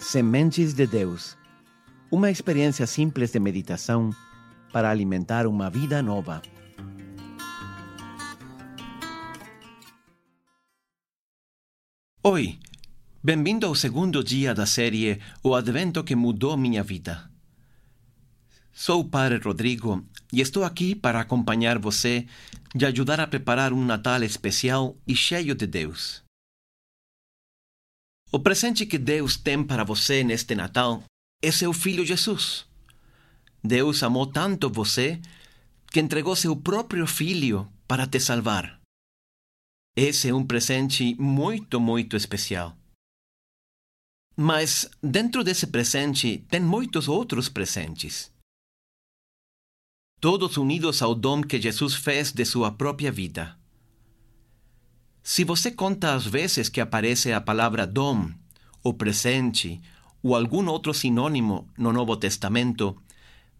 Sementes 0.00 0.72
de 0.72 0.86
Deus. 0.86 1.36
Uma 2.10 2.30
experiência 2.30 2.86
simples 2.86 3.30
de 3.30 3.38
meditação 3.38 4.10
para 4.72 4.90
alimentar 4.90 5.46
uma 5.46 5.68
vida 5.68 6.02
nova. 6.02 6.40
Oi, 12.24 12.58
bem-vindo 13.22 13.66
ao 13.66 13.74
segundo 13.74 14.24
dia 14.24 14.54
da 14.54 14.64
série 14.64 15.20
O 15.44 15.54
Advento 15.54 16.02
que 16.02 16.16
Mudou 16.16 16.56
Minha 16.56 16.82
Vida. 16.82 17.30
Sou 18.72 19.02
o 19.02 19.08
Padre 19.08 19.38
Rodrigo 19.38 20.02
e 20.32 20.40
estou 20.40 20.64
aqui 20.64 20.94
para 20.94 21.20
acompanhar 21.20 21.78
você 21.78 22.26
e 22.74 22.86
ajudar 22.86 23.20
a 23.20 23.26
preparar 23.26 23.70
um 23.70 23.84
Natal 23.84 24.22
especial 24.22 24.96
e 25.06 25.14
cheio 25.14 25.54
de 25.54 25.66
Deus. 25.66 26.24
O 28.32 28.38
presente 28.38 28.86
que 28.86 28.96
Deus 28.96 29.36
tem 29.36 29.64
para 29.64 29.82
você 29.82 30.22
neste 30.22 30.54
Natal 30.54 31.02
é 31.42 31.50
seu 31.50 31.72
Filho 31.72 32.06
Jesus. 32.06 32.64
Deus 33.62 34.04
amou 34.04 34.24
tanto 34.24 34.70
você 34.70 35.20
que 35.90 35.98
entregou 35.98 36.36
seu 36.36 36.54
próprio 36.54 37.08
Filho 37.08 37.68
para 37.88 38.06
te 38.06 38.20
salvar. 38.20 38.80
Esse 39.96 40.28
é 40.28 40.34
um 40.34 40.46
presente 40.46 41.16
muito, 41.16 41.80
muito 41.80 42.16
especial. 42.16 42.76
Mas 44.36 44.88
dentro 45.02 45.42
desse 45.42 45.66
presente 45.66 46.38
tem 46.48 46.60
muitos 46.60 47.08
outros 47.08 47.48
presentes. 47.48 48.32
Todos 50.20 50.56
unidos 50.56 51.02
ao 51.02 51.16
dom 51.16 51.42
que 51.42 51.60
Jesus 51.60 51.96
fez 51.96 52.30
de 52.30 52.44
sua 52.44 52.70
própria 52.70 53.10
vida. 53.10 53.59
Se 55.22 55.44
você 55.44 55.70
conta 55.70 56.14
as 56.14 56.26
vezes 56.26 56.68
que 56.68 56.80
aparece 56.80 57.32
a 57.32 57.40
palavra 57.40 57.86
dom, 57.86 58.30
ou 58.82 58.94
presente, 58.94 59.80
ou 60.22 60.34
algum 60.34 60.66
outro 60.68 60.94
sinônimo 60.94 61.68
no 61.76 61.92
Novo 61.92 62.16
Testamento, 62.16 62.96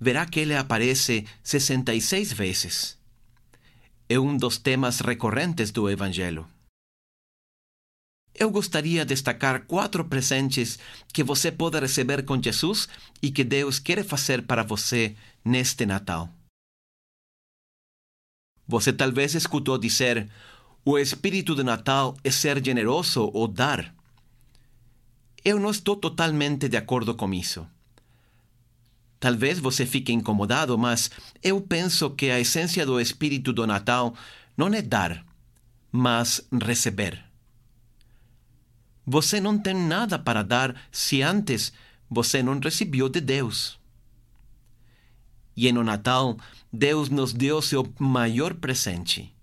verá 0.00 0.24
que 0.26 0.40
ele 0.40 0.54
aparece 0.54 1.26
66 1.42 2.32
vezes. 2.32 2.98
É 4.08 4.18
um 4.18 4.36
dos 4.36 4.58
temas 4.58 5.00
recorrentes 5.00 5.70
do 5.70 5.90
Evangelho. 5.90 6.46
Eu 8.34 8.50
gostaria 8.50 9.04
de 9.04 9.08
destacar 9.08 9.64
quatro 9.66 10.04
presentes 10.04 10.78
que 11.12 11.24
você 11.24 11.50
pode 11.50 11.80
receber 11.80 12.24
com 12.24 12.40
Jesus 12.40 12.88
e 13.20 13.32
que 13.32 13.42
Deus 13.42 13.80
quer 13.80 14.04
fazer 14.04 14.42
para 14.42 14.62
você 14.62 15.16
neste 15.44 15.84
Natal. 15.84 16.32
Você 18.66 18.92
talvez 18.92 19.34
escutou 19.34 19.76
dizer: 19.76 20.30
o 20.90 20.98
espírito 20.98 21.54
de 21.54 21.62
Natal 21.62 22.16
é 22.24 22.30
ser 22.30 22.64
generoso 22.64 23.30
ou 23.34 23.46
dar. 23.46 23.94
Eu 25.44 25.60
não 25.60 25.68
estou 25.68 25.94
totalmente 25.94 26.66
de 26.66 26.78
acordo 26.78 27.14
com 27.14 27.34
isso. 27.34 27.66
Talvez 29.20 29.58
você 29.58 29.84
fique 29.84 30.14
incomodado, 30.14 30.78
mas 30.78 31.10
eu 31.42 31.60
penso 31.60 32.08
que 32.08 32.30
a 32.30 32.40
essência 32.40 32.86
do 32.86 32.98
espírito 32.98 33.52
do 33.52 33.66
Natal 33.66 34.14
não 34.56 34.68
é 34.68 34.80
dar, 34.80 35.26
mas 35.92 36.40
receber. 36.64 37.22
Você 39.06 39.40
não 39.42 39.58
tem 39.58 39.74
nada 39.74 40.18
para 40.18 40.42
dar 40.42 40.74
se 40.90 41.20
antes 41.20 41.70
você 42.08 42.42
não 42.42 42.58
recebeu 42.58 43.10
de 43.10 43.20
Deus. 43.20 43.78
E 45.54 45.70
no 45.70 45.84
Natal, 45.84 46.38
Deus 46.72 47.10
nos 47.10 47.34
deu 47.34 47.60
seu 47.60 47.86
maior 47.98 48.54
presente. 48.54 49.34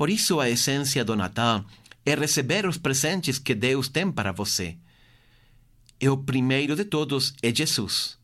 Por 0.00 0.08
isso, 0.08 0.40
a 0.40 0.48
essência 0.48 1.04
do 1.04 1.14
Natal 1.14 1.62
é 2.06 2.14
receber 2.14 2.64
os 2.64 2.78
presentes 2.78 3.38
que 3.38 3.54
Deus 3.54 3.86
tem 3.86 4.10
para 4.10 4.32
você. 4.32 4.78
E 6.00 6.08
o 6.08 6.16
primeiro 6.16 6.74
de 6.74 6.86
todos 6.86 7.34
é 7.42 7.54
Jesus. 7.54 8.18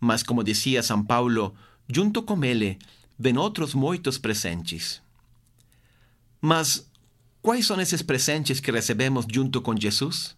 Mas, 0.00 0.24
como 0.24 0.42
dizia 0.42 0.82
São 0.82 1.04
Paulo, 1.04 1.54
junto 1.88 2.24
com 2.24 2.44
ele 2.44 2.76
vêm 3.16 3.38
outros 3.38 3.72
muitos 3.72 4.18
presentes. 4.18 5.00
Mas 6.40 6.84
quais 7.40 7.64
são 7.64 7.80
esses 7.80 8.02
presentes 8.02 8.58
que 8.58 8.72
recebemos 8.72 9.26
junto 9.32 9.62
com 9.62 9.78
Jesus? 9.78 10.36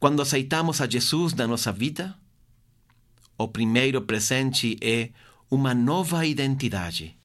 Quando 0.00 0.22
aceitamos 0.22 0.80
a 0.80 0.88
Jesus 0.88 1.34
na 1.34 1.46
nossa 1.46 1.70
vida, 1.70 2.16
o 3.36 3.46
primeiro 3.46 4.00
presente 4.00 4.78
é 4.80 5.10
uma 5.50 5.74
nova 5.74 6.24
identidade. 6.24 7.15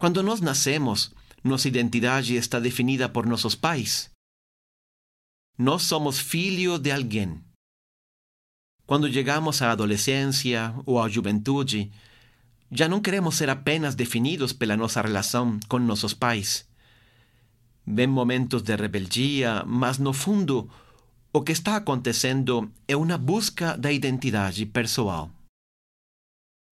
Quando 0.00 0.22
nós 0.22 0.40
nascemos, 0.40 1.12
nossa 1.44 1.68
identidade 1.68 2.34
está 2.34 2.58
definida 2.58 3.06
por 3.06 3.26
nossos 3.26 3.54
pais. 3.54 4.10
Nós 5.58 5.82
somos 5.82 6.18
filho 6.18 6.78
de 6.78 6.90
alguém. 6.90 7.38
Quando 8.86 9.12
chegamos 9.12 9.60
à 9.60 9.72
adolescência 9.72 10.74
ou 10.86 10.98
à 10.98 11.06
juventude, 11.06 11.92
já 12.72 12.88
não 12.88 13.02
queremos 13.02 13.34
ser 13.34 13.50
apenas 13.50 13.94
definidos 13.94 14.54
pela 14.54 14.74
nossa 14.74 15.02
relação 15.02 15.60
com 15.68 15.78
nossos 15.78 16.14
pais. 16.14 16.66
Vem 17.86 18.06
momentos 18.06 18.62
de 18.62 18.74
rebeldia, 18.74 19.64
mas 19.66 19.98
no 19.98 20.14
fundo, 20.14 20.70
o 21.30 21.42
que 21.42 21.52
está 21.52 21.76
acontecendo 21.76 22.72
é 22.88 22.96
uma 22.96 23.18
busca 23.18 23.76
da 23.76 23.92
identidade 23.92 24.64
pessoal. 24.64 25.30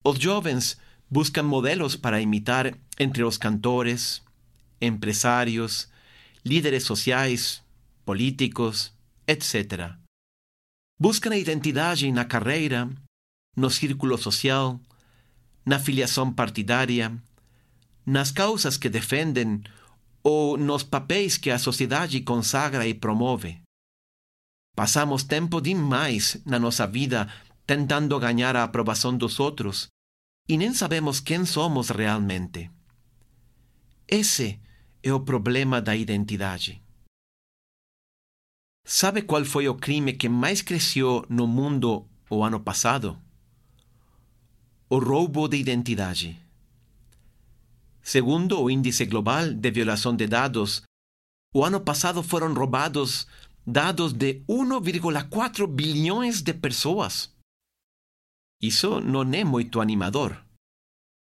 Os 0.02 0.18
jovens 0.18 0.78
buscan 1.09 1.44
modelos 1.44 1.95
para 1.95 2.22
imitar 2.22 2.78
entre 3.00 3.23
os 3.23 3.38
cantores, 3.38 4.22
empresários, 4.81 5.90
líderes 6.44 6.84
sociais, 6.84 7.63
políticos, 8.06 8.94
etc. 9.25 9.96
Buscan 11.00 11.31
a 11.31 11.38
identidade 11.38 12.12
na 12.12 12.25
carreira, 12.25 12.90
no 13.56 13.69
círculo 13.69 14.17
social, 14.17 14.79
na 15.66 15.79
filiação 15.79 16.34
partidária, 16.34 17.12
nas 18.06 18.31
causas 18.31 18.78
que 18.78 18.90
defendem 18.90 19.63
ou 20.23 20.57
nos 20.57 20.84
papéis 20.84 21.38
que 21.38 21.51
a 21.51 21.59
sociedade 21.59 22.22
consagra 22.22 22.88
e 22.88 22.94
promove. 22.94 23.62
Passamos 24.75 25.23
tempo 25.23 25.59
demais 25.62 26.38
na 26.46 26.59
nossa 26.59 26.85
vida 26.85 27.28
tentando 27.66 28.19
ganhar 28.19 28.56
a 28.56 28.63
aprovação 28.63 29.17
dos 29.17 29.40
outros 29.40 29.88
e 30.47 30.58
nem 30.58 30.74
sabemos 30.74 31.19
quem 31.19 31.46
somos 31.46 31.90
realmente. 31.90 32.72
Esse 34.08 34.59
é 35.03 35.12
o 35.13 35.19
problema 35.19 35.81
da 35.81 35.96
identidade. 35.96 36.81
Sabe 38.85 39.22
qual 39.24 39.44
foi 39.44 39.68
o 39.68 39.75
crime 39.75 40.13
que 40.13 40.30
mais 40.30 40.62
cresceu 40.62 41.25
no 41.28 41.46
mundo 41.46 42.08
o 42.30 42.41
ano 42.44 42.59
passado? 42.59 43.18
O 44.90 44.97
roubo 44.97 45.50
de 45.50 45.58
identidade. 45.58 46.40
Segundo 48.02 48.62
o 48.62 48.69
Índice 48.69 49.06
Global 49.06 49.53
de 49.53 49.69
Violação 49.72 50.16
de 50.16 50.25
Dados, 50.28 50.84
o 51.53 51.66
ano 51.66 51.81
passado 51.81 52.24
foram 52.24 52.53
roubados 52.53 53.28
dados 53.66 54.14
de 54.14 54.35
1,4 54.47 55.68
bilhões 55.68 56.41
de 56.41 56.53
pessoas. 56.53 57.35
Isso 58.62 59.00
não 59.00 59.22
é 59.34 59.44
muito 59.44 59.79
animador. 59.79 60.44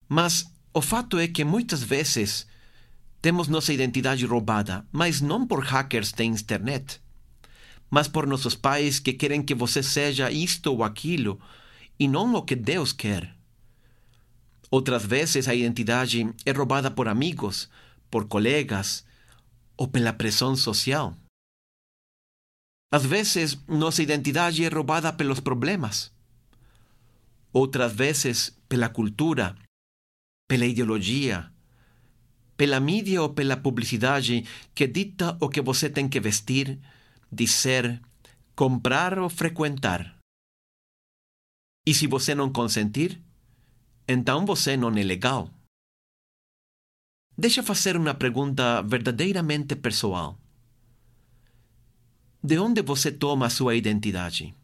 Mas 0.07 0.45
o 0.73 0.81
fato 0.81 1.17
é 1.17 1.28
que 1.28 1.44
muitas 1.44 1.81
vezes 1.81 2.47
temos 3.22 3.47
nossa 3.47 3.73
identidade 3.73 4.25
roubada, 4.25 4.85
mas 4.91 5.22
não 5.22 5.45
por 5.45 5.63
hackers 5.63 6.11
da 6.11 6.23
internet, 6.23 7.01
mas 7.89 8.07
por 8.07 8.27
nossos 8.27 8.56
pais 8.56 9.00
que 9.00 9.13
querem 9.13 9.41
que 9.41 9.56
você 9.56 9.81
seja 9.81 10.31
isto 10.31 10.67
ou 10.67 10.83
aquilo 10.83 11.39
e 12.00 12.07
não 12.07 12.33
o 12.35 12.44
que 12.44 12.56
Deus 12.56 12.94
quer. 12.94 13.35
Outras 14.69 15.06
vezes 15.06 15.47
a 15.47 15.56
identidade 15.56 16.31
é 16.45 16.51
roubada 16.51 16.91
por 16.91 17.07
amigos, 17.07 17.69
por 18.11 18.27
colegas 18.27 19.06
ou 19.75 19.88
pela 19.88 20.13
pressão 20.13 20.56
social. 20.56 21.18
Às 22.92 23.06
vezes, 23.06 23.57
nossa 23.68 24.03
identidade 24.03 24.63
é 24.63 24.68
roubada 24.68 25.12
pelos 25.12 25.39
problemas. 25.39 26.12
Outras 27.53 27.94
vezes, 27.94 28.57
pela 28.67 28.89
cultura, 28.89 29.55
pela 30.47 30.65
ideologia, 30.65 31.51
pela 32.55 32.79
mídia 32.79 33.21
ou 33.21 33.29
pela 33.33 33.55
publicidade 33.55 34.45
que 34.73 34.88
dita 34.88 35.38
o 35.39 35.49
que 35.49 35.61
você 35.61 35.89
tem 35.89 36.09
que 36.09 36.19
vestir, 36.19 36.79
dizer, 37.31 38.01
comprar 38.55 39.19
ou 39.19 39.29
frequentar. 39.29 40.17
E 41.85 41.94
se 41.94 42.07
você 42.07 42.35
não 42.35 42.51
consentir, 42.51 43.21
então 44.07 44.45
você 44.45 44.75
não 44.75 44.89
é 44.89 45.03
legal. 45.03 45.53
Deixa 47.38 47.61
fazer 47.61 47.95
uma 47.95 48.15
pergunta 48.15 48.81
verdadeiramente 48.81 49.75
pessoal. 49.75 50.39
De 52.44 52.57
onde 52.57 52.81
você 52.81 53.11
toma 53.11 53.49
sua 53.49 53.75
identidade? 53.75 54.55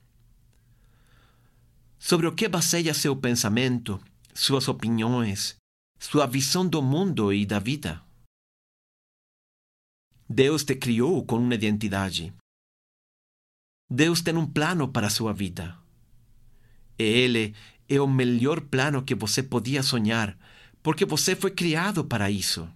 Sobre 2.05 2.27
o 2.27 2.35
que 2.35 2.49
baseia 2.49 2.93
seu 2.93 3.15
pensamento, 3.15 3.97
suas 4.33 4.67
opiniões, 4.67 5.55
sua 5.97 6.25
visão 6.25 6.67
do 6.67 6.81
mundo 6.81 7.31
e 7.31 7.45
da 7.45 7.59
vida? 7.59 8.03
Deus 10.27 10.65
te 10.65 10.75
criou 10.75 11.25
com 11.25 11.37
uma 11.37 11.55
identidade. 11.55 12.33
Deus 13.89 14.21
tem 14.21 14.35
um 14.35 14.45
plano 14.45 14.89
para 14.89 15.07
a 15.07 15.09
sua 15.09 15.31
vida. 15.31 15.77
E 16.99 17.03
Ele 17.03 17.55
é 17.87 18.01
o 18.01 18.07
melhor 18.07 18.59
plano 18.59 19.01
que 19.01 19.15
você 19.15 19.41
podia 19.41 19.81
sonhar, 19.81 20.37
porque 20.81 21.05
você 21.05 21.37
foi 21.37 21.51
criado 21.51 22.03
para 22.03 22.29
isso. 22.29 22.69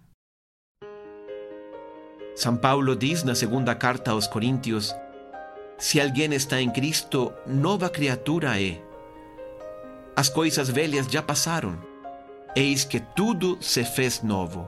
São 2.34 2.56
Paulo 2.56 2.96
diz 2.96 3.24
na 3.24 3.36
segunda 3.36 3.76
carta 3.76 4.12
aos 4.12 4.26
Coríntios: 4.26 4.96
Se 5.78 6.00
alguém 6.00 6.34
está 6.34 6.62
em 6.62 6.72
Cristo, 6.72 7.34
nova 7.46 7.90
criatura 7.90 8.58
é. 8.62 8.87
As 10.18 10.30
coisas 10.30 10.68
velhas 10.68 11.06
já 11.06 11.22
passaram, 11.22 11.78
eis 12.56 12.84
que 12.84 13.00
tudo 13.00 13.58
se 13.62 13.86
fez 13.86 14.24
novo. 14.24 14.68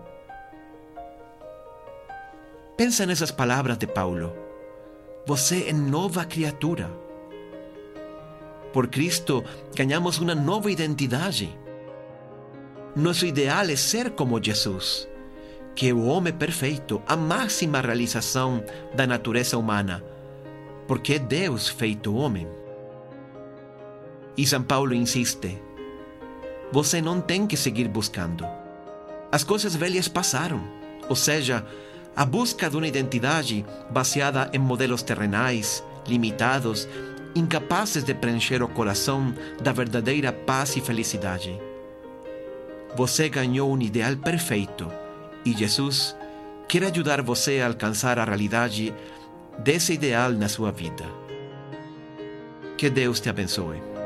Pensa 2.77 3.03
nessas 3.05 3.31
palavras 3.31 3.77
de 3.79 3.87
Paulo. 3.87 4.31
Você 5.25 5.65
é 5.67 5.73
nova 5.73 6.23
criatura. 6.23 6.89
Por 8.71 8.87
Cristo 8.87 9.43
ganhamos 9.75 10.19
uma 10.19 10.35
nova 10.35 10.69
identidade. 10.71 11.49
Nosso 12.95 13.25
ideal 13.25 13.65
é 13.65 13.75
ser 13.75 14.11
como 14.11 14.41
Jesus 14.41 15.09
que 15.79 15.87
é 15.87 15.93
o 15.93 16.07
homem 16.07 16.33
perfeito, 16.33 17.01
a 17.07 17.15
máxima 17.15 17.79
realização 17.79 18.61
da 18.93 19.07
natureza 19.07 19.57
humana, 19.57 20.03
porque 20.85 21.13
é 21.13 21.19
Deus 21.19 21.69
feito 21.69 22.13
homem. 22.13 22.45
E 24.39 24.47
São 24.47 24.63
Paulo 24.63 24.93
insiste: 24.93 25.61
você 26.71 27.01
não 27.01 27.19
tem 27.19 27.45
que 27.45 27.57
seguir 27.57 27.89
buscando. 27.89 28.47
As 29.29 29.43
coisas 29.43 29.75
velhas 29.75 30.07
passaram, 30.07 30.63
ou 31.09 31.15
seja, 31.15 31.65
a 32.15 32.23
busca 32.23 32.69
de 32.69 32.77
uma 32.77 32.87
identidade 32.87 33.65
baseada 33.89 34.49
em 34.53 34.57
modelos 34.57 35.03
terrenais, 35.03 35.83
limitados, 36.07 36.87
incapazes 37.35 38.05
de 38.05 38.13
preencher 38.13 38.63
o 38.63 38.69
coração 38.69 39.35
da 39.61 39.73
verdadeira 39.73 40.31
paz 40.31 40.73
e 40.77 40.79
felicidade. 40.79 41.59
Você 42.95 43.27
ganhou 43.27 43.73
um 43.73 43.81
ideal 43.81 44.15
perfeito 44.15 44.89
e 45.43 45.51
Jesus 45.51 46.15
quer 46.65 46.85
ajudar 46.85 47.21
você 47.21 47.59
a 47.59 47.67
alcançar 47.67 48.17
a 48.17 48.23
realidade 48.23 48.95
desse 49.57 49.91
ideal 49.91 50.31
na 50.31 50.47
sua 50.47 50.71
vida. 50.71 51.03
Que 52.77 52.89
Deus 52.89 53.19
te 53.19 53.29
abençoe. 53.29 53.98